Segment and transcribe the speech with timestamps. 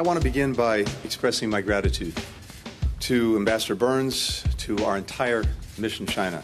[0.00, 2.14] I want to begin by expressing my gratitude
[3.00, 5.44] to Ambassador Burns, to our entire
[5.76, 6.42] mission China,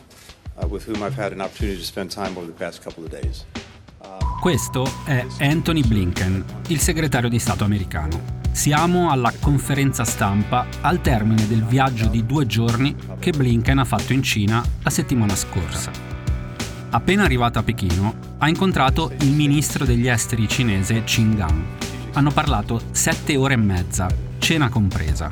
[0.62, 3.10] uh, with whom I've had an opportunity to spend time over the past couple of
[3.10, 3.46] days.
[4.42, 8.42] Questo è Anthony Blinken, il segretario di Stato americano.
[8.52, 14.12] Siamo alla conferenza stampa al termine del viaggio di due giorni che Blinken ha fatto
[14.12, 15.90] in Cina la settimana scorsa.
[16.90, 21.85] Appena arrivato a Pechino, ha incontrato il ministro degli esteri cinese Qin Gang.
[22.16, 25.30] Hanno parlato sette ore e mezza, cena compresa.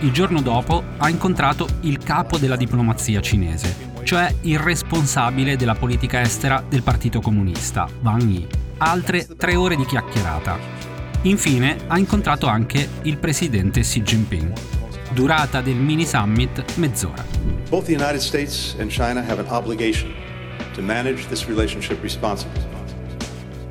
[0.00, 6.22] Il giorno dopo ha incontrato il capo della diplomazia cinese, cioè il responsabile della politica
[6.22, 8.46] estera del Partito Comunista, Wang Yi.
[8.78, 10.58] Altre tre ore di chiacchierata.
[11.22, 14.52] Infine ha incontrato anche il presidente Xi Jinping.
[15.12, 17.26] Durata del mini summit mezz'ora.
[17.68, 20.14] Both the United States and China have an obligation
[20.72, 22.75] to manage this relationship responsibly.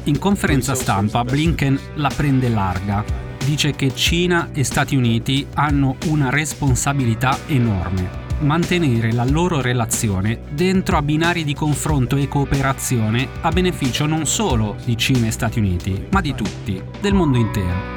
[0.06, 3.04] In conferenza stampa Blinken la prende larga.
[3.44, 10.98] Dice che Cina e Stati Uniti hanno una responsabilità enorme mantenere la loro relazione dentro
[10.98, 16.08] a binari di confronto e cooperazione a beneficio non solo di Cina e Stati Uniti,
[16.12, 17.94] ma di tutti, del mondo intero.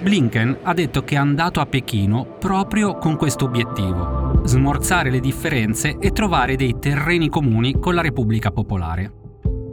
[0.00, 5.96] Blinken ha detto che è andato a Pechino proprio con questo obiettivo, smorzare le differenze
[5.98, 9.12] e trovare dei terreni comuni con la Repubblica Popolare.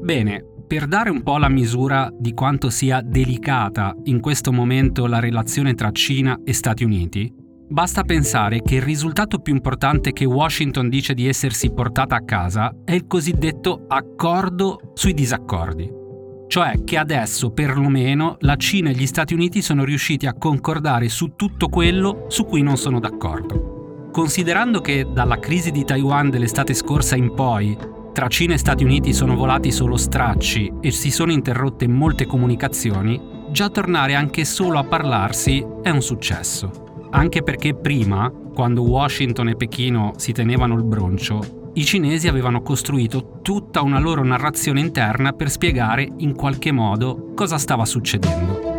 [0.02, 5.20] Bene, per dare un po' la misura di quanto sia delicata in questo momento la
[5.20, 7.30] relazione tra Cina e Stati Uniti,
[7.70, 12.74] basta pensare che il risultato più importante che Washington dice di essersi portata a casa
[12.86, 16.00] è il cosiddetto accordo sui disaccordi.
[16.48, 21.34] Cioè che adesso perlomeno la Cina e gli Stati Uniti sono riusciti a concordare su
[21.36, 23.81] tutto quello su cui non sono d'accordo.
[24.12, 27.78] Considerando che dalla crisi di Taiwan dell'estate scorsa in poi
[28.12, 33.20] tra Cina e Stati Uniti sono volati solo stracci e si sono interrotte molte comunicazioni,
[33.52, 37.08] già tornare anche solo a parlarsi è un successo.
[37.12, 43.40] Anche perché prima, quando Washington e Pechino si tenevano il broncio, i cinesi avevano costruito
[43.42, 48.71] tutta una loro narrazione interna per spiegare in qualche modo cosa stava succedendo.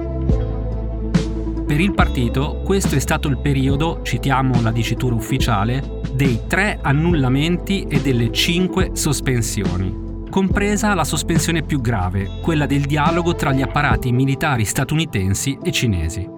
[1.73, 7.87] Per il partito questo è stato il periodo, citiamo la dicitura ufficiale, dei tre annullamenti
[7.89, 14.13] e delle cinque sospensioni, compresa la sospensione più grave, quella del dialogo tra gli apparati
[14.13, 16.29] militari statunitensi e cinesi.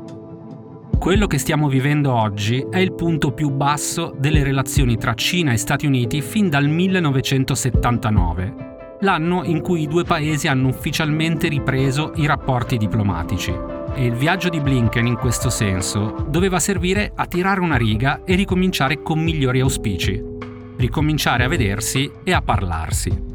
[1.01, 5.57] Quello che stiamo vivendo oggi è il punto più basso delle relazioni tra Cina e
[5.57, 8.55] Stati Uniti fin dal 1979,
[9.01, 14.49] l'anno in cui i due paesi hanno ufficialmente ripreso i rapporti diplomatici e il viaggio
[14.49, 19.61] di Blinken in questo senso doveva servire a tirare una riga e ricominciare con migliori
[19.61, 20.23] auspici,
[20.77, 23.33] ricominciare a vedersi e a parlarsi.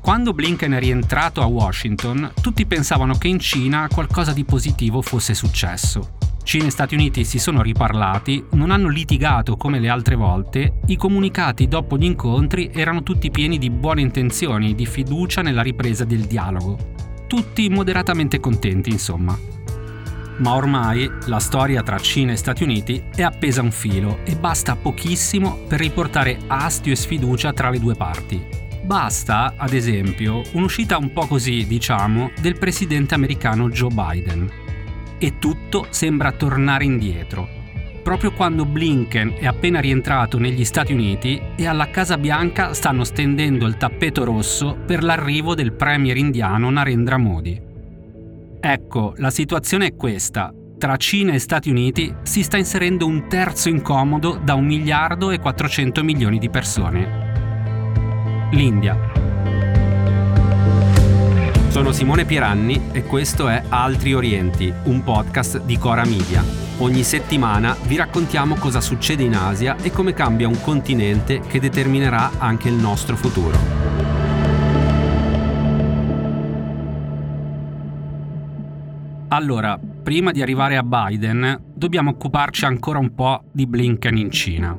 [0.00, 5.34] Quando Blinken è rientrato a Washington, tutti pensavano che in Cina qualcosa di positivo fosse
[5.34, 6.16] successo.
[6.42, 10.96] Cina e Stati Uniti si sono riparlati, non hanno litigato come le altre volte, i
[10.96, 16.22] comunicati dopo gli incontri erano tutti pieni di buone intenzioni, di fiducia nella ripresa del
[16.22, 19.34] dialogo tutti moderatamente contenti, insomma.
[20.36, 24.36] Ma ormai la storia tra Cina e Stati Uniti è appesa a un filo e
[24.36, 28.44] basta pochissimo per riportare astio e sfiducia tra le due parti.
[28.84, 34.50] Basta, ad esempio, un'uscita un po' così, diciamo, del presidente americano Joe Biden.
[35.16, 37.48] E tutto sembra tornare indietro,
[38.02, 43.66] proprio quando Blinken è appena rientrato negli Stati Uniti e alla Casa Bianca stanno stendendo
[43.66, 47.60] il tappeto rosso per l'arrivo del premier indiano Narendra Modi.
[48.60, 50.52] Ecco, la situazione è questa.
[50.78, 55.38] Tra Cina e Stati Uniti si sta inserendo un terzo incomodo da un miliardo e
[55.38, 57.30] 400 milioni di persone.
[58.50, 59.10] L'India.
[61.68, 66.61] Sono Simone Pieranni e questo è Altri Orienti, un podcast di Cora Media.
[66.82, 72.40] Ogni settimana vi raccontiamo cosa succede in Asia e come cambia un continente che determinerà
[72.40, 73.56] anche il nostro futuro.
[79.28, 84.76] Allora, prima di arrivare a Biden, dobbiamo occuparci ancora un po' di Blinken in Cina.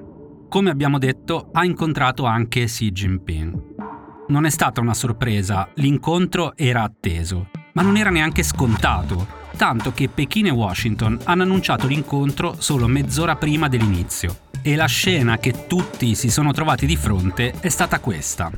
[0.50, 4.26] Come abbiamo detto, ha incontrato anche Xi Jinping.
[4.28, 10.10] Non è stata una sorpresa, l'incontro era atteso, ma non era neanche scontato tanto che
[10.10, 14.38] Pechino e Washington hanno annunciato l'incontro solo mezz'ora prima dell'inizio.
[14.62, 18.50] E la scena che tutti si sono trovati di fronte è stata questa.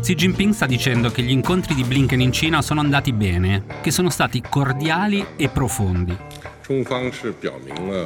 [0.00, 3.90] Xi Jinping sta dicendo che gli incontri di Blinken in Cina sono andati bene, che
[3.90, 6.16] sono stati cordiali e profondi.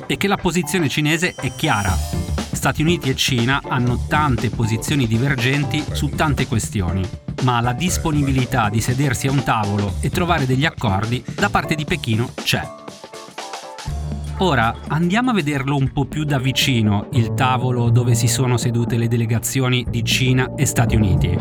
[0.06, 2.31] E che la posizione cinese è chiara.
[2.52, 7.02] Stati Uniti e Cina hanno tante posizioni divergenti su tante questioni,
[7.42, 11.84] ma la disponibilità di sedersi a un tavolo e trovare degli accordi da parte di
[11.84, 12.62] Pechino c'è.
[14.38, 18.96] Ora andiamo a vederlo un po' più da vicino, il tavolo dove si sono sedute
[18.96, 21.36] le delegazioni di Cina e Stati Uniti.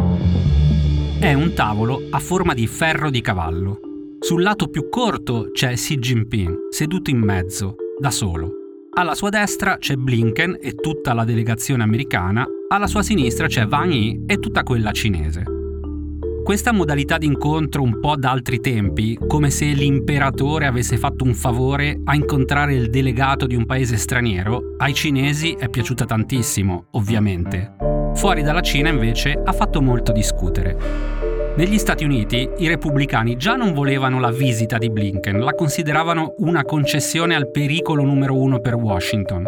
[1.20, 3.80] È un tavolo a forma di ferro di cavallo.
[4.20, 8.61] Sul lato più corto c'è Xi Jinping, seduto in mezzo, da solo.
[8.94, 13.94] Alla sua destra c'è Blinken e tutta la delegazione americana, alla sua sinistra c'è Wang
[13.94, 15.44] Yi e tutta quella cinese.
[16.44, 21.34] Questa modalità di incontro un po' da altri tempi, come se l'imperatore avesse fatto un
[21.34, 27.76] favore a incontrare il delegato di un paese straniero, ai cinesi è piaciuta tantissimo, ovviamente.
[28.16, 31.31] Fuori dalla Cina invece ha fatto molto discutere.
[31.54, 36.64] Negli Stati Uniti i repubblicani già non volevano la visita di Blinken, la consideravano una
[36.64, 39.46] concessione al pericolo numero uno per Washington.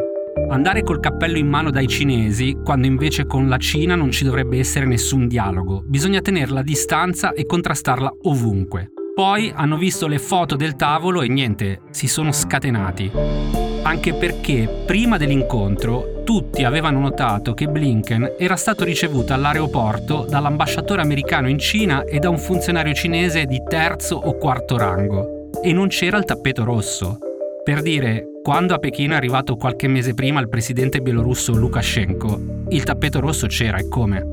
[0.49, 4.59] Andare col cappello in mano dai cinesi, quando invece con la Cina non ci dovrebbe
[4.59, 5.81] essere nessun dialogo.
[5.85, 8.91] Bisogna tenerla a distanza e contrastarla ovunque.
[9.15, 13.72] Poi hanno visto le foto del tavolo e niente, si sono scatenati.
[13.83, 21.49] Anche perché prima dell'incontro tutti avevano notato che Blinken era stato ricevuto all'aeroporto dall'ambasciatore americano
[21.49, 25.49] in Cina e da un funzionario cinese di terzo o quarto rango.
[25.61, 27.17] E non c'era il tappeto rosso.
[27.61, 32.83] Per dire, quando a Pechino è arrivato qualche mese prima il presidente bielorusso Lukashenko, il
[32.83, 34.25] tappeto rosso c'era e come.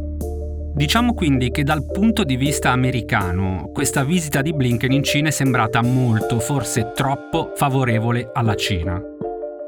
[0.73, 5.33] Diciamo quindi che dal punto di vista americano, questa visita di Blinken in Cina è
[5.33, 9.10] sembrata molto, forse troppo, favorevole alla Cina.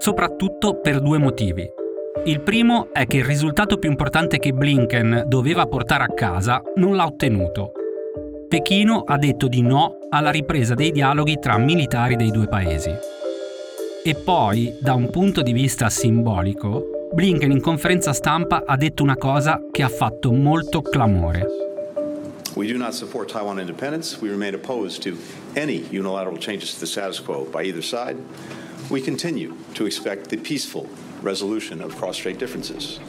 [0.03, 1.65] Soprattutto per due motivi.
[2.25, 6.97] Il primo è che il risultato più importante che Blinken doveva portare a casa non
[6.97, 7.71] l'ha ottenuto.
[8.49, 12.91] Pechino ha detto di no alla ripresa dei dialoghi tra militari dei due paesi.
[14.03, 19.17] E poi, da un punto di vista simbolico, Blinken in conferenza stampa ha detto una
[19.17, 21.47] cosa che ha fatto molto clamore.
[22.57, 24.19] We do not support Taiwan independence.
[24.21, 25.17] We remain opposed to
[25.55, 28.17] any unilateral changes to the status quo by either side.
[28.93, 30.87] We continue to expect the peaceful
[31.23, 33.01] resolution of cross-strait differences.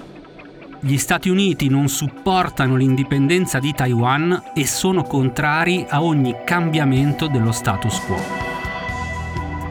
[0.80, 7.52] Gli Stati Uniti non supportano l'indipendenza di Taiwan e sono contrari a ogni cambiamento dello
[7.52, 8.16] status quo.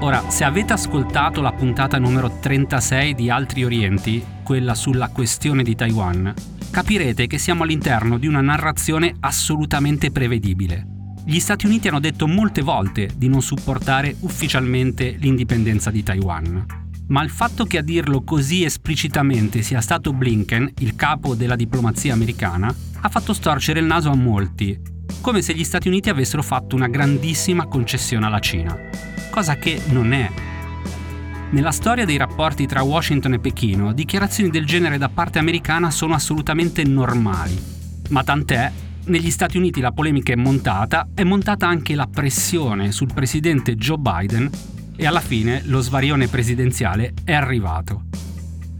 [0.01, 5.75] Ora, se avete ascoltato la puntata numero 36 di Altri Orienti, quella sulla questione di
[5.75, 6.35] Taiwan,
[6.71, 10.92] capirete che siamo all'interno di una narrazione assolutamente prevedibile.
[11.25, 16.67] Gli Stati Uniti hanno detto molte volte di non supportare ufficialmente l'indipendenza di Taiwan.
[17.09, 22.13] Ma il fatto che a dirlo così esplicitamente sia stato Blinken, il capo della diplomazia
[22.13, 24.79] americana, ha fatto storcere il naso a molti,
[25.21, 29.03] come se gli Stati Uniti avessero fatto una grandissima concessione alla Cina
[29.33, 30.31] cosa che non è.
[31.53, 36.13] Nella storia dei rapporti tra Washington e Pechino, dichiarazioni del genere da parte americana sono
[36.13, 37.59] assolutamente normali.
[38.11, 38.71] Ma tant'è,
[39.05, 43.99] negli Stati Uniti la polemica è montata, è montata anche la pressione sul presidente Joe
[43.99, 44.51] Biden
[44.97, 48.05] e alla fine lo svarione presidenziale è arrivato.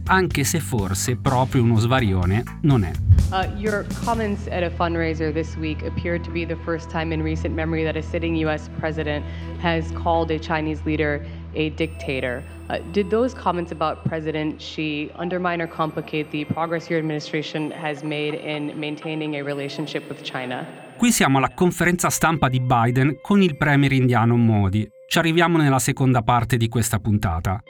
[0.05, 2.91] Anche se forse proprio uno svarione non è.
[3.31, 7.23] Uh, your comments at a fundraiser this week appeared to be the first time in
[7.23, 8.69] recent memory that a sitting U.S.
[8.79, 9.25] president
[9.59, 11.25] has called a Chinese leader
[11.55, 12.43] a dictator.
[12.69, 18.03] Uh, did those comments about President Xi undermine or complicate the progress your administration has
[18.03, 20.65] made in maintaining a relationship with China?
[20.97, 24.87] Qui siamo alla conferenza stampa di Biden con il premier indiano Modi.
[25.07, 27.61] Ci arriviamo nella seconda parte di questa puntata.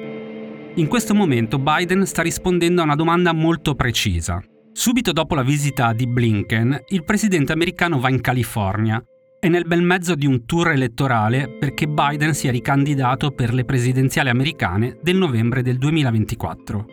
[0.76, 4.42] In questo momento Biden sta rispondendo a una domanda molto precisa.
[4.72, 9.00] Subito dopo la visita di Blinken, il presidente americano va in California.
[9.40, 14.30] È nel bel mezzo di un tour elettorale perché Biden sia ricandidato per le presidenziali
[14.30, 16.86] americane del novembre del 2024.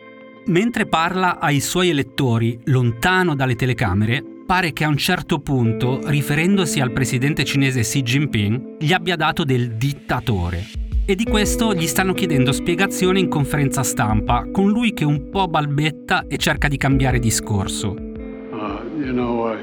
[0.49, 6.81] Mentre parla ai suoi elettori lontano dalle telecamere, pare che a un certo punto, riferendosi
[6.81, 12.13] al presidente cinese Xi Jinping, gli abbia dato del dittatore e di questo gli stanno
[12.13, 17.19] chiedendo spiegazioni in conferenza stampa, con lui che un po' balbetta e cerca di cambiare
[17.19, 17.89] discorso.
[17.89, 19.57] Uh, you know, uh,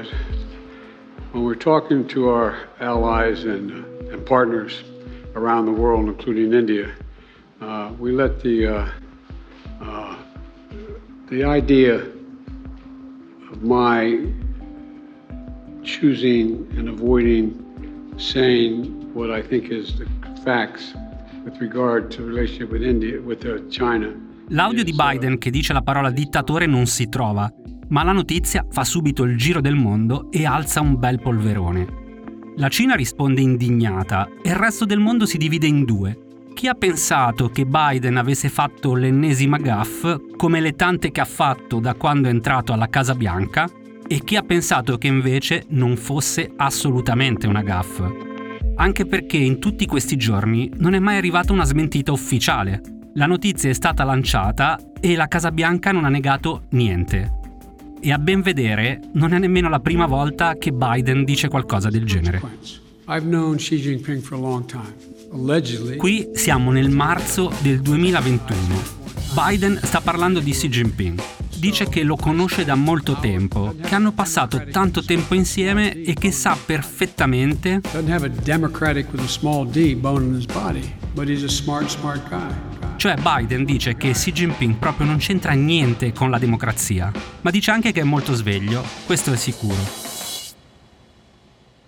[1.32, 4.84] when we're talking to our allies and, uh, and partners
[5.36, 6.94] around the world, including India,
[7.62, 8.86] uh, we let the uh,
[9.80, 10.16] uh,
[11.30, 11.94] the idea
[13.50, 14.18] of my
[15.82, 17.54] choosing and avoiding
[18.18, 20.06] saying what I think is the
[20.44, 20.92] facts
[24.48, 27.52] L'audio di Biden che dice la parola dittatore non si trova,
[27.88, 31.86] ma la notizia fa subito il giro del mondo e alza un bel polverone.
[32.56, 36.18] La Cina risponde indignata e il resto del mondo si divide in due.
[36.54, 40.04] chi ha pensato che Biden avesse fatto l'ennesima gaff,
[40.36, 43.70] come le tante che ha fatto da quando è entrato alla Casa Bianca,
[44.08, 48.02] e chi ha pensato che invece non fosse assolutamente una gaff.
[48.80, 52.80] Anche perché in tutti questi giorni non è mai arrivata una smentita ufficiale.
[53.14, 57.38] La notizia è stata lanciata e la Casa Bianca non ha negato niente.
[58.00, 62.04] E a ben vedere non è nemmeno la prima volta che Biden dice qualcosa del
[62.04, 62.40] genere.
[65.96, 68.80] Qui siamo nel marzo del 2021.
[69.34, 71.20] Biden sta parlando di Xi Jinping.
[71.58, 76.30] Dice che lo conosce da molto tempo, che hanno passato tanto tempo insieme e che
[76.30, 77.80] sa perfettamente
[82.98, 87.12] cioè Biden dice che Xi Jinping proprio non c'entra niente con la democrazia,
[87.42, 89.76] ma dice anche che è molto sveglio, questo è sicuro.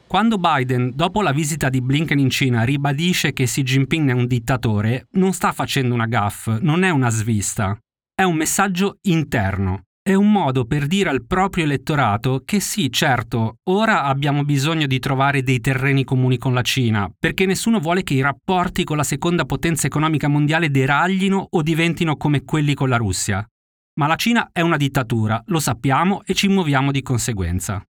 [0.07, 4.27] Quando Biden, dopo la visita di Blinken in Cina, ribadisce che Xi Jinping è un
[4.27, 7.77] dittatore, non sta facendo una gaffe, non è una svista.
[8.21, 9.85] È un messaggio interno.
[10.03, 14.99] È un modo per dire al proprio elettorato che sì, certo, ora abbiamo bisogno di
[14.99, 19.05] trovare dei terreni comuni con la Cina, perché nessuno vuole che i rapporti con la
[19.05, 23.43] seconda potenza economica mondiale deraglino o diventino come quelli con la Russia.
[23.99, 27.83] Ma la Cina è una dittatura, lo sappiamo e ci muoviamo di conseguenza.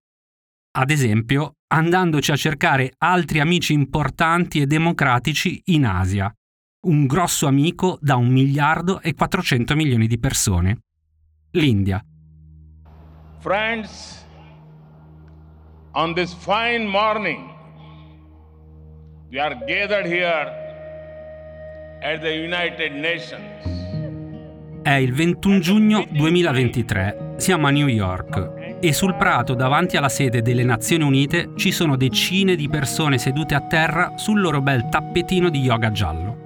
[0.78, 6.34] Ad esempio, andandoci a cercare altri amici importanti e democratici in Asia,
[6.82, 10.80] un grosso amico da un miliardo e 400 milioni di persone.
[11.52, 12.04] L'India.
[13.40, 14.26] Friends,
[15.92, 17.50] on this fine morning,
[19.30, 20.52] we are gathered here
[22.02, 23.60] at the United Nations.
[24.82, 30.42] È il 21 giugno 2023, siamo a New York e sul prato davanti alla sede
[30.42, 35.50] delle Nazioni Unite ci sono decine di persone sedute a terra sul loro bel tappetino
[35.50, 36.41] di yoga giallo.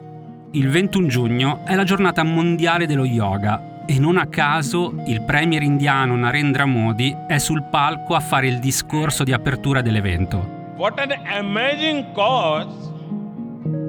[0.56, 5.62] Il 21 giugno è la giornata mondiale dello yoga e non a caso il premier
[5.62, 10.74] indiano Narendra Modi è sul palco a fare il discorso di apertura dell'evento.
[10.78, 12.74] What an amazing cause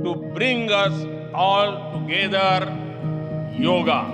[0.03, 2.69] to bring us all together
[3.53, 4.05] yoga.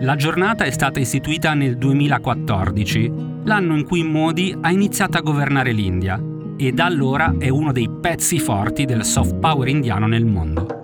[0.00, 3.12] La giornata è stata istituita nel 2014,
[3.44, 6.20] l'anno in cui Modi ha iniziato a governare l'India
[6.58, 10.77] e da allora è uno dei pezzi forti del soft power indiano nel mondo.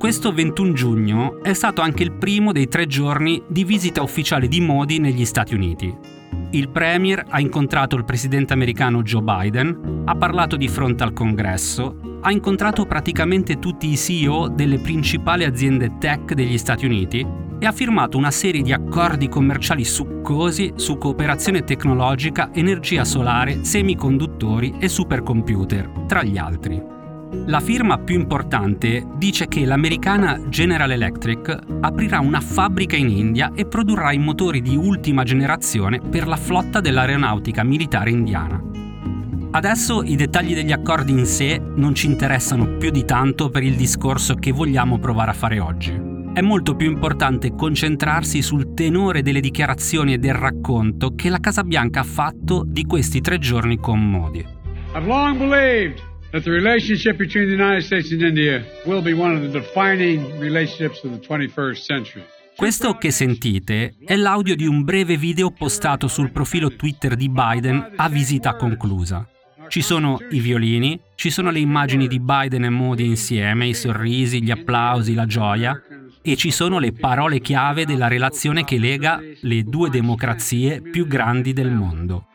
[0.00, 4.58] Questo 21 giugno è stato anche il primo dei tre giorni di visita ufficiale di
[4.62, 5.94] Modi negli Stati Uniti.
[6.52, 11.96] Il Premier ha incontrato il presidente americano Joe Biden, ha parlato di fronte al Congresso,
[12.22, 17.26] ha incontrato praticamente tutti i CEO delle principali aziende tech degli Stati Uniti
[17.58, 24.76] e ha firmato una serie di accordi commerciali succosi su cooperazione tecnologica, energia solare, semiconduttori
[24.78, 26.99] e supercomputer, tra gli altri.
[27.32, 33.66] La firma più importante dice che l'americana General Electric aprirà una fabbrica in India e
[33.66, 38.60] produrrà i motori di ultima generazione per la flotta dell'aeronautica militare indiana.
[39.52, 43.76] Adesso i dettagli degli accordi in sé non ci interessano più di tanto per il
[43.76, 45.92] discorso che vogliamo provare a fare oggi.
[46.32, 51.62] È molto più importante concentrarsi sul tenore delle dichiarazioni e del racconto che la Casa
[51.62, 54.44] Bianca ha fatto di questi tre giorni con Modi.
[54.94, 59.34] I've long believed that the relationship between the United States and India will be one
[59.34, 62.24] of the defining relationships of the 21st century.
[62.56, 67.92] Questo che sentite è l'audio di un breve video postato sul profilo Twitter di Biden
[67.96, 69.26] a visita conclusa.
[69.68, 74.42] Ci sono i violini, ci sono le immagini di Biden e Modi insieme, i sorrisi,
[74.42, 75.80] gli applausi, la gioia,
[76.22, 81.52] e ci sono le parole chiave della relazione che lega le due democrazie più grandi
[81.52, 82.26] del mondo.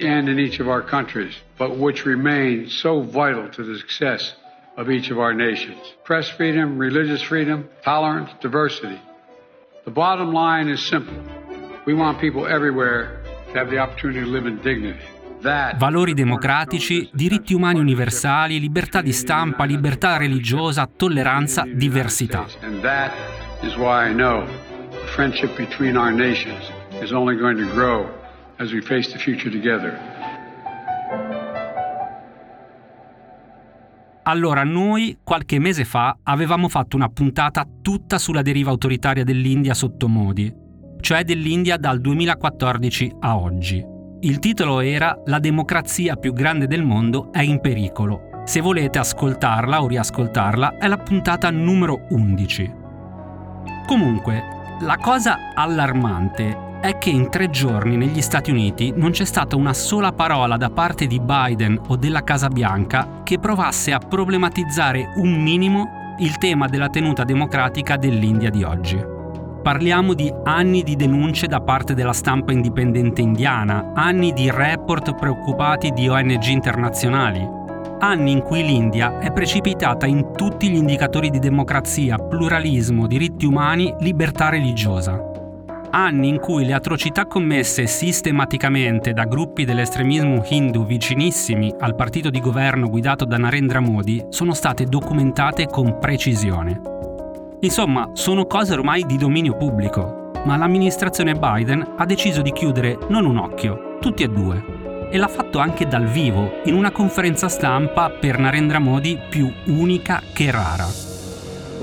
[0.00, 4.34] and in each of our countries, but which remain so vital to the success
[4.76, 5.78] of each of our nations.
[6.04, 9.00] Press freedom, religious freedom, tolerance, diversity.
[9.84, 11.14] The bottom line is simple.
[11.86, 15.04] We want people everywhere to have the opportunity to live in dignity.
[15.76, 22.46] Valori democratici, diritti umani universali, libertà di stampa, libertà religiosa, tolleranza, diversità.
[34.22, 40.08] Allora, noi qualche mese fa avevamo fatto una puntata tutta sulla deriva autoritaria dell'India sotto
[40.08, 40.50] Modi,
[41.02, 43.92] cioè dell'India dal 2014 a oggi.
[44.24, 48.30] Il titolo era La democrazia più grande del mondo è in pericolo.
[48.46, 52.72] Se volete ascoltarla o riascoltarla, è la puntata numero 11.
[53.86, 54.42] Comunque,
[54.80, 59.74] la cosa allarmante è che in tre giorni negli Stati Uniti non c'è stata una
[59.74, 65.34] sola parola da parte di Biden o della Casa Bianca che provasse a problematizzare un
[65.34, 69.13] minimo il tema della tenuta democratica dell'India di oggi.
[69.64, 75.90] Parliamo di anni di denunce da parte della stampa indipendente indiana, anni di report preoccupati
[75.92, 77.48] di ONG internazionali,
[78.00, 83.94] anni in cui l'India è precipitata in tutti gli indicatori di democrazia, pluralismo, diritti umani,
[84.00, 85.32] libertà religiosa
[85.94, 92.40] anni in cui le atrocità commesse sistematicamente da gruppi dell'estremismo hindu vicinissimi al partito di
[92.40, 96.93] governo guidato da Narendra Modi sono state documentate con precisione.
[97.64, 103.24] Insomma, sono cose ormai di dominio pubblico, ma l'amministrazione Biden ha deciso di chiudere non
[103.24, 105.08] un occhio, tutti e due.
[105.10, 110.20] E l'ha fatto anche dal vivo, in una conferenza stampa per Narendra Modi più unica
[110.34, 110.86] che rara.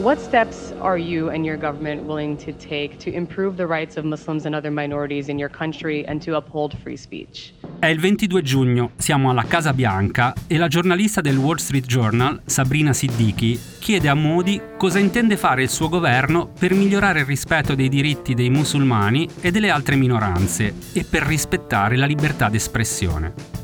[0.01, 4.03] What steps are you and your government willing to take to improve the rights of
[4.03, 7.53] Muslims and other minorities in your country and to uphold free speech?
[7.79, 12.41] È il 22 giugno, siamo alla Casa Bianca e la giornalista del Wall Street Journal,
[12.45, 17.75] Sabrina Siddiqui, chiede a Modi cosa intende fare il suo governo per migliorare il rispetto
[17.75, 23.60] dei diritti dei musulmani e delle altre minoranze e per rispettare la libertà d'espressione.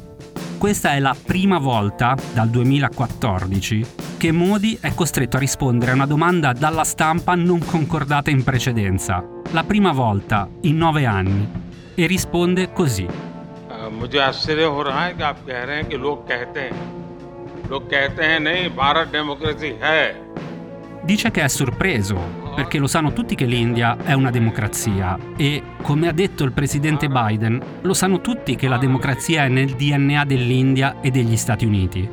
[0.58, 6.06] Questa è la prima volta dal 2014 che Modi è costretto a rispondere a una
[6.06, 9.24] domanda dalla stampa non concordata in precedenza.
[9.50, 11.50] La prima volta in nove anni.
[11.94, 13.06] E risponde così.
[13.92, 17.90] मुझे आश्चर्य हो रहा है कि आप कह रहे हैं कि लोग कहते हैं लोग
[17.90, 20.04] कहते हैं नहीं भारत डेमोक्रेसी है
[21.04, 22.16] Dice che è sorpreso,
[22.57, 27.07] perché lo sanno tutti che l'India è una democrazia e, come ha detto il presidente
[27.07, 32.09] Biden, lo sanno tutti che la democrazia è nel DNA dell'India e degli Stati Uniti.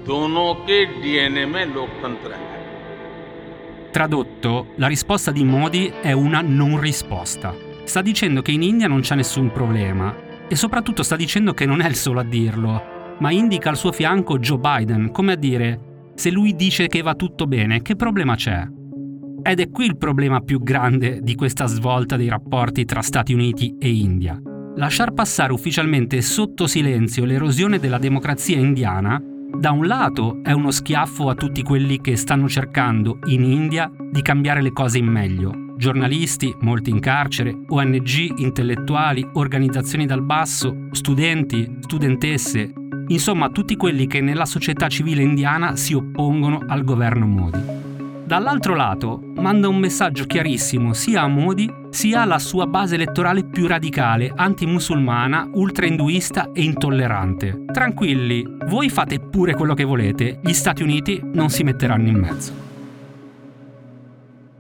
[3.90, 7.54] Tradotto, la risposta di Modi è una non risposta.
[7.84, 10.14] Sta dicendo che in India non c'è nessun problema
[10.46, 13.92] e soprattutto sta dicendo che non è il solo a dirlo, ma indica al suo
[13.92, 15.80] fianco Joe Biden, come a dire,
[16.14, 18.73] se lui dice che va tutto bene, che problema c'è?
[19.46, 23.76] Ed è qui il problema più grande di questa svolta dei rapporti tra Stati Uniti
[23.78, 24.40] e India.
[24.76, 29.22] Lasciar passare ufficialmente sotto silenzio l'erosione della democrazia indiana,
[29.54, 34.22] da un lato è uno schiaffo a tutti quelli che stanno cercando in India di
[34.22, 35.52] cambiare le cose in meglio.
[35.76, 42.72] Giornalisti, molti in carcere, ONG, intellettuali, organizzazioni dal basso, studenti, studentesse,
[43.08, 47.93] insomma tutti quelli che nella società civile indiana si oppongono al governo Modi.
[48.26, 53.66] Dall'altro lato, manda un messaggio chiarissimo sia a Modi sia alla sua base elettorale più
[53.66, 57.66] radicale, antimusulmana, ultra-induista e intollerante.
[57.70, 62.52] Tranquilli, voi fate pure quello che volete, gli Stati Uniti non si metteranno in mezzo.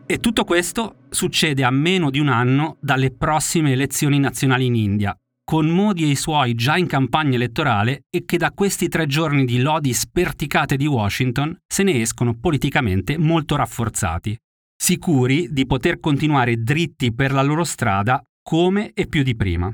[0.04, 5.16] E tutto questo succede a meno di un anno dalle prossime elezioni nazionali in India,
[5.44, 9.44] con Modi e i suoi già in campagna elettorale e che da questi tre giorni
[9.44, 14.36] di lodi sperticate di Washington se ne escono politicamente molto rafforzati,
[14.74, 19.72] sicuri di poter continuare dritti per la loro strada come e più di prima.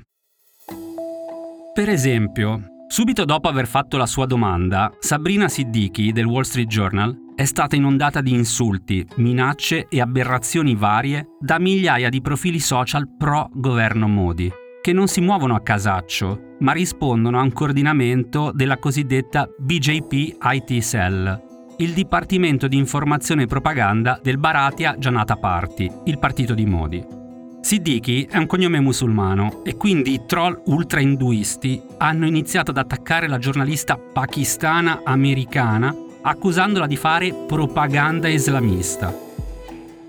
[1.73, 7.17] Per esempio, subito dopo aver fatto la sua domanda, Sabrina Siddiqui del Wall Street Journal
[7.37, 13.49] è stata inondata di insulti, minacce e aberrazioni varie da migliaia di profili social pro
[13.53, 19.49] governo Modi che non si muovono a casaccio, ma rispondono a un coordinamento della cosiddetta
[19.57, 26.55] BJP IT Cell, il Dipartimento di Informazione e Propaganda del Bharatiya Janata Party, il partito
[26.55, 27.19] di Modi.
[27.63, 33.39] Siddiqui è un cognome musulmano e quindi i troll ultra-induisti hanno iniziato ad attaccare la
[33.39, 39.29] giornalista pakistana americana accusandola di fare propaganda islamista.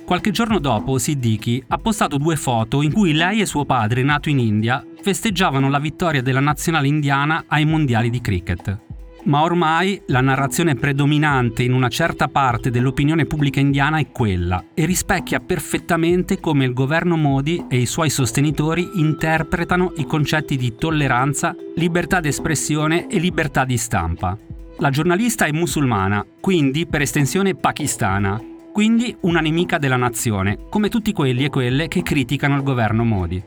[0.05, 4.29] Qualche giorno dopo, Siddiqui ha postato due foto in cui lei e suo padre, nato
[4.29, 8.79] in India, festeggiavano la vittoria della nazionale indiana ai mondiali di cricket.
[9.23, 14.85] Ma ormai la narrazione predominante in una certa parte dell'opinione pubblica indiana è quella e
[14.85, 21.55] rispecchia perfettamente come il governo Modi e i suoi sostenitori interpretano i concetti di tolleranza,
[21.75, 24.35] libertà d'espressione e libertà di stampa.
[24.79, 31.11] La giornalista è musulmana, quindi per estensione pakistana, quindi una nemica della nazione, come tutti
[31.11, 33.41] quelli e quelle che criticano il governo Modi.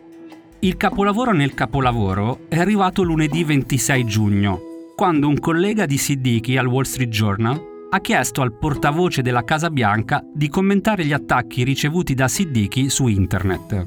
[0.60, 4.60] Il capolavoro nel capolavoro è arrivato lunedì 26 giugno,
[4.96, 9.70] quando un collega di Siddiqui al Wall Street Journal ha chiesto al portavoce della Casa
[9.70, 13.87] Bianca di commentare gli attacchi ricevuti da Siddiqui su internet.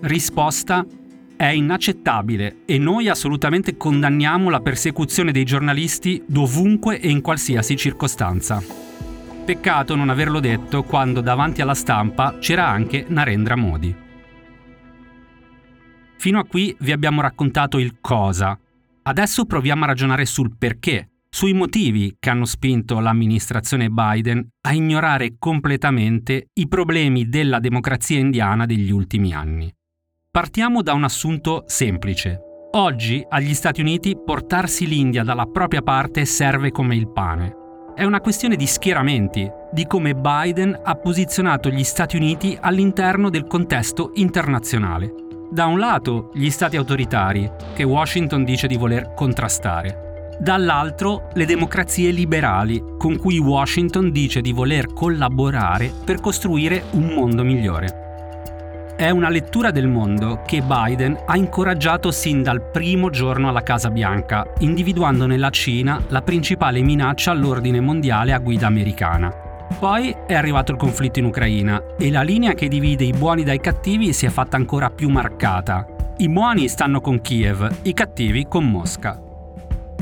[0.00, 0.86] Risposta
[1.36, 8.91] è inaccettabile e noi assolutamente condanniamo la persecuzione dei giornalisti dovunque e in qualsiasi circostanza.
[9.44, 13.94] Peccato non averlo detto quando davanti alla stampa c'era anche Narendra Modi.
[16.16, 18.56] Fino a qui vi abbiamo raccontato il cosa.
[19.02, 25.34] Adesso proviamo a ragionare sul perché, sui motivi che hanno spinto l'amministrazione Biden a ignorare
[25.40, 29.74] completamente i problemi della democrazia indiana degli ultimi anni.
[30.30, 32.38] Partiamo da un assunto semplice.
[32.74, 37.61] Oggi agli Stati Uniti portarsi l'India dalla propria parte serve come il pane.
[37.94, 43.46] È una questione di schieramenti, di come Biden ha posizionato gli Stati Uniti all'interno del
[43.46, 45.12] contesto internazionale.
[45.50, 52.10] Da un lato gli stati autoritari, che Washington dice di voler contrastare, dall'altro le democrazie
[52.12, 58.01] liberali, con cui Washington dice di voler collaborare per costruire un mondo migliore.
[59.02, 63.90] È una lettura del mondo che Biden ha incoraggiato sin dal primo giorno alla Casa
[63.90, 69.34] Bianca, individuando nella Cina la principale minaccia all'ordine mondiale a guida americana.
[69.76, 73.58] Poi è arrivato il conflitto in Ucraina e la linea che divide i buoni dai
[73.58, 75.84] cattivi si è fatta ancora più marcata.
[76.18, 79.21] I buoni stanno con Kiev, i cattivi con Mosca.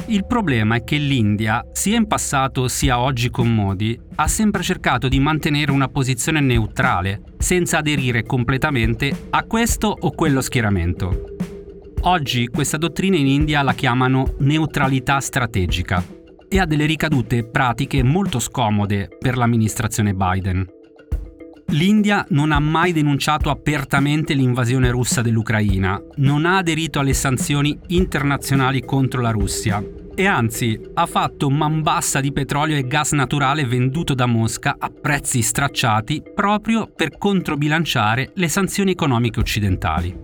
[0.07, 5.09] Il problema è che l'India, sia in passato sia oggi con Modi, ha sempre cercato
[5.09, 11.37] di mantenere una posizione neutrale, senza aderire completamente a questo o quello schieramento.
[12.03, 16.03] Oggi questa dottrina in India la chiamano neutralità strategica
[16.49, 20.67] e ha delle ricadute pratiche molto scomode per l'amministrazione Biden.
[21.73, 28.85] L'India non ha mai denunciato apertamente l'invasione russa dell'Ucraina, non ha aderito alle sanzioni internazionali
[28.85, 29.81] contro la Russia
[30.13, 34.91] e anzi ha fatto man bassa di petrolio e gas naturale venduto da Mosca a
[34.91, 40.19] prezzi stracciati proprio per controbilanciare le sanzioni economiche occidentali.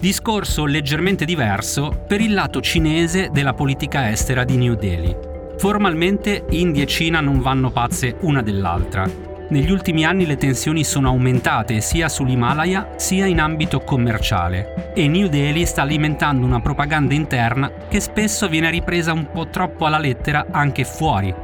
[0.00, 5.14] Discorso leggermente diverso per il lato cinese della politica estera di New Delhi.
[5.58, 11.08] Formalmente India e Cina non vanno pazze una dell'altra, negli ultimi anni le tensioni sono
[11.08, 14.92] aumentate sia sull'Himalaya sia in ambito commerciale.
[14.94, 19.86] E New Delhi sta alimentando una propaganda interna che spesso viene ripresa un po' troppo
[19.86, 21.34] alla lettera anche fuori,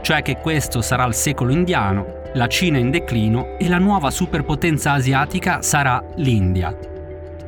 [0.00, 4.92] cioè che questo sarà il secolo indiano, la Cina in declino e la nuova superpotenza
[4.92, 6.76] asiatica sarà l'India.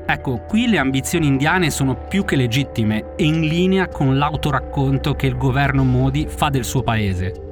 [0.05, 5.27] Ecco, qui le ambizioni indiane sono più che legittime e in linea con l'autoracconto che
[5.27, 7.47] il governo Modi fa del suo paese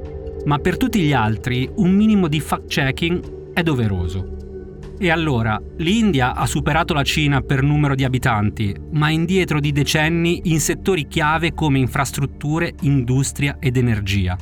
[0.46, 4.34] ma per tutti gli altri un minimo di fact-checking è doveroso.
[4.98, 9.70] E allora, l'India ha superato la Cina per numero di abitanti, ma è indietro di
[9.70, 14.36] decenni in settori chiave come infrastrutture, industria ed energia.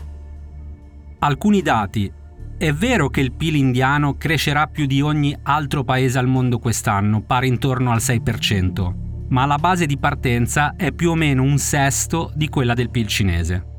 [1.18, 2.10] Alcuni dati.
[2.56, 7.22] È vero che il PIL indiano crescerà più di ogni altro paese al mondo quest'anno,
[7.22, 8.94] pari intorno al 6%,
[9.30, 13.08] ma la base di partenza è più o meno un sesto di quella del PIL
[13.08, 13.73] cinese.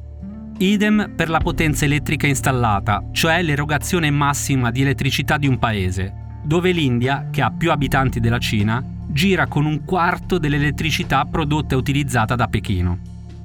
[0.57, 6.71] Idem per la potenza elettrica installata, cioè l'erogazione massima di elettricità di un paese, dove
[6.71, 12.35] l'India, che ha più abitanti della Cina, gira con un quarto dell'elettricità prodotta e utilizzata
[12.35, 12.99] da Pechino.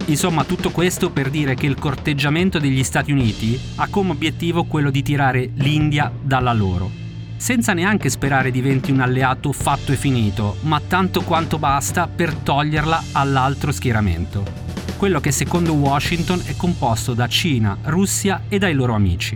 [0.07, 4.91] Insomma, tutto questo per dire che il corteggiamento degli Stati Uniti ha come obiettivo quello
[4.91, 6.89] di tirare l'India dalla loro,
[7.37, 13.03] senza neanche sperare diventi un alleato fatto e finito, ma tanto quanto basta per toglierla
[13.13, 14.70] all'altro schieramento
[15.01, 19.35] quello che secondo Washington è composto da Cina, Russia e dai loro amici.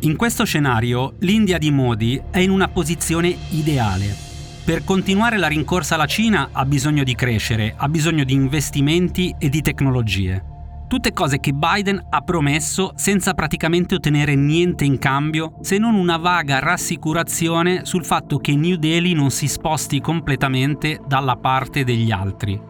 [0.00, 4.14] In questo scenario l'India di Modi è in una posizione ideale.
[4.62, 9.48] Per continuare la rincorsa alla Cina ha bisogno di crescere, ha bisogno di investimenti e
[9.48, 10.44] di tecnologie.
[10.88, 16.18] Tutte cose che Biden ha promesso senza praticamente ottenere niente in cambio se non una
[16.18, 22.68] vaga rassicurazione sul fatto che New Delhi non si sposti completamente dalla parte degli altri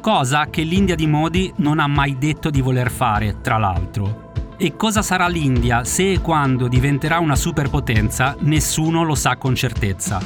[0.00, 4.32] cosa che l'India di Modi non ha mai detto di voler fare, tra l'altro.
[4.56, 10.20] E cosa sarà l'India se e quando diventerà una superpotenza, nessuno lo sa con certezza.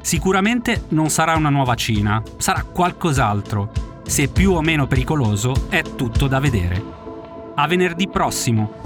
[0.00, 3.70] Sicuramente non sarà una nuova Cina, sarà qualcos'altro.
[4.04, 6.82] Se più o meno pericoloso è tutto da vedere.
[7.56, 8.85] A venerdì prossimo!